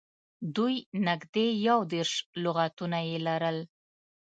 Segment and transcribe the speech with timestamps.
[0.55, 0.75] دوی
[1.07, 2.13] نږدې یو دېرش
[2.43, 3.57] لغاتونه یې لرل